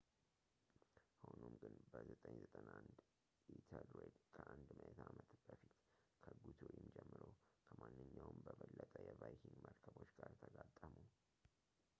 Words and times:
ሆኖም 1.25 1.53
ግን 1.61 1.75
በ 1.91 1.99
991 2.11 3.03
ኢተልሬድ 3.57 4.15
ከአንድ 4.37 4.67
ምዕተ 4.79 4.97
ዓመት 5.09 5.29
በፊት 5.49 5.77
ከጉቱሪም 6.23 6.87
ጀምሮ 6.97 7.21
ከማንኛውም 7.67 8.39
በበለጠ 8.49 8.93
የቫይኪንግ 9.09 9.57
መርከቦች 9.69 10.11
ጋር 10.21 10.33
ተጋጠሙ 10.43 10.93